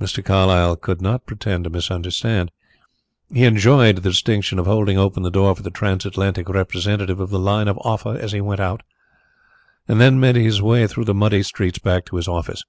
[0.00, 0.24] Mr.
[0.24, 2.50] Carlyle could not pretend to misunderstand.
[3.32, 7.38] He enjoyed the distinction of holding open the door for the transatlantic representative of the
[7.38, 8.82] line of Offa as he went out,
[9.86, 12.64] and then made his way through the muddy streets back to his office.